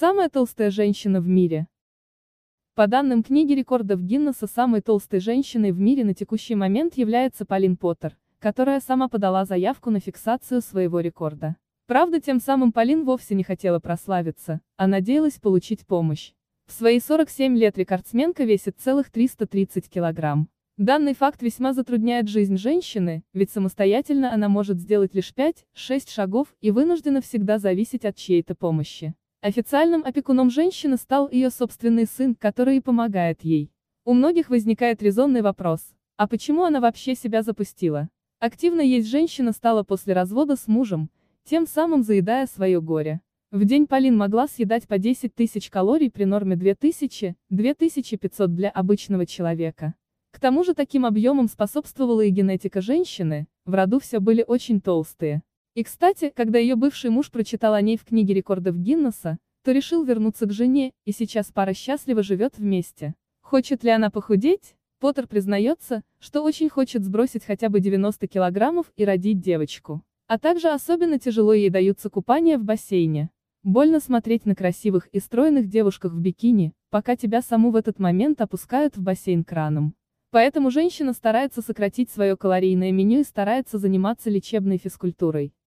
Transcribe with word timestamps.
Самая 0.00 0.28
толстая 0.28 0.70
женщина 0.70 1.20
в 1.20 1.26
мире. 1.26 1.66
По 2.76 2.86
данным 2.86 3.24
книги 3.24 3.52
рекордов 3.52 4.00
Гиннесса, 4.00 4.46
самой 4.46 4.80
толстой 4.80 5.18
женщиной 5.18 5.72
в 5.72 5.80
мире 5.80 6.04
на 6.04 6.14
текущий 6.14 6.54
момент 6.54 6.94
является 6.96 7.44
Полин 7.44 7.76
Поттер, 7.76 8.16
которая 8.38 8.78
сама 8.78 9.08
подала 9.08 9.44
заявку 9.44 9.90
на 9.90 9.98
фиксацию 9.98 10.60
своего 10.60 11.00
рекорда. 11.00 11.56
Правда, 11.88 12.20
тем 12.20 12.38
самым 12.38 12.70
Полин 12.70 13.04
вовсе 13.04 13.34
не 13.34 13.42
хотела 13.42 13.80
прославиться, 13.80 14.60
а 14.76 14.86
надеялась 14.86 15.40
получить 15.40 15.84
помощь. 15.84 16.30
В 16.68 16.72
свои 16.74 17.00
47 17.00 17.56
лет 17.56 17.76
рекордсменка 17.76 18.44
весит 18.44 18.76
целых 18.78 19.10
330 19.10 19.90
килограмм. 19.90 20.48
Данный 20.76 21.16
факт 21.16 21.42
весьма 21.42 21.72
затрудняет 21.72 22.28
жизнь 22.28 22.56
женщины, 22.56 23.24
ведь 23.32 23.50
самостоятельно 23.50 24.32
она 24.32 24.48
может 24.48 24.78
сделать 24.78 25.16
лишь 25.16 25.34
5-6 25.36 26.08
шагов 26.08 26.54
и 26.60 26.70
вынуждена 26.70 27.20
всегда 27.20 27.58
зависеть 27.58 28.04
от 28.04 28.14
чьей-то 28.14 28.54
помощи. 28.54 29.16
Официальным 29.40 30.02
опекуном 30.04 30.50
женщины 30.50 30.96
стал 30.96 31.30
ее 31.30 31.50
собственный 31.50 32.06
сын, 32.06 32.34
который 32.34 32.78
и 32.78 32.80
помогает 32.80 33.42
ей. 33.44 33.70
У 34.04 34.12
многих 34.12 34.50
возникает 34.50 35.00
резонный 35.00 35.42
вопрос, 35.42 35.94
а 36.16 36.26
почему 36.26 36.64
она 36.64 36.80
вообще 36.80 37.14
себя 37.14 37.42
запустила? 37.44 38.08
Активно 38.40 38.80
есть 38.80 39.06
женщина 39.06 39.52
стала 39.52 39.84
после 39.84 40.12
развода 40.12 40.56
с 40.56 40.66
мужем, 40.66 41.08
тем 41.44 41.68
самым 41.68 42.02
заедая 42.02 42.48
свое 42.48 42.80
горе. 42.80 43.20
В 43.52 43.64
день 43.64 43.86
Полин 43.86 44.16
могла 44.16 44.48
съедать 44.48 44.88
по 44.88 44.98
10 44.98 45.32
тысяч 45.32 45.70
калорий 45.70 46.10
при 46.10 46.24
норме 46.24 46.56
2000-2500 46.56 48.48
для 48.48 48.70
обычного 48.70 49.24
человека. 49.24 49.94
К 50.32 50.40
тому 50.40 50.64
же 50.64 50.74
таким 50.74 51.06
объемом 51.06 51.46
способствовала 51.46 52.22
и 52.22 52.30
генетика 52.30 52.80
женщины, 52.80 53.46
в 53.64 53.72
роду 53.72 54.00
все 54.00 54.18
были 54.18 54.44
очень 54.44 54.80
толстые. 54.80 55.42
И 55.78 55.84
кстати, 55.84 56.32
когда 56.34 56.58
ее 56.58 56.74
бывший 56.74 57.08
муж 57.08 57.30
прочитал 57.30 57.72
о 57.72 57.80
ней 57.80 57.96
в 57.96 58.04
книге 58.04 58.34
рекордов 58.34 58.76
Гиннесса, 58.76 59.38
то 59.62 59.70
решил 59.70 60.02
вернуться 60.02 60.46
к 60.46 60.52
жене, 60.52 60.90
и 61.04 61.12
сейчас 61.12 61.52
пара 61.52 61.72
счастливо 61.72 62.24
живет 62.24 62.58
вместе. 62.58 63.14
Хочет 63.42 63.84
ли 63.84 63.90
она 63.90 64.10
похудеть? 64.10 64.74
Поттер 64.98 65.28
признается, 65.28 66.02
что 66.18 66.42
очень 66.42 66.68
хочет 66.68 67.04
сбросить 67.04 67.44
хотя 67.44 67.68
бы 67.68 67.78
90 67.78 68.26
килограммов 68.26 68.90
и 68.96 69.04
родить 69.04 69.38
девочку. 69.38 70.02
А 70.26 70.40
также 70.40 70.70
особенно 70.70 71.20
тяжело 71.20 71.52
ей 71.52 71.70
даются 71.70 72.10
купания 72.10 72.58
в 72.58 72.64
бассейне. 72.64 73.30
Больно 73.62 74.00
смотреть 74.00 74.46
на 74.46 74.56
красивых 74.56 75.06
и 75.12 75.20
стройных 75.20 75.68
девушках 75.68 76.12
в 76.12 76.18
бикини, 76.18 76.72
пока 76.90 77.14
тебя 77.14 77.40
саму 77.40 77.70
в 77.70 77.76
этот 77.76 78.00
момент 78.00 78.40
опускают 78.40 78.96
в 78.96 79.02
бассейн 79.02 79.44
краном. 79.44 79.94
Поэтому 80.32 80.72
женщина 80.72 81.12
старается 81.12 81.62
сократить 81.62 82.10
свое 82.10 82.36
калорийное 82.36 82.90
меню 82.90 83.20
и 83.20 83.24
старается 83.24 83.78
заниматься 83.78 84.28
лечебной 84.28 84.78
физкультурой. 84.78 85.52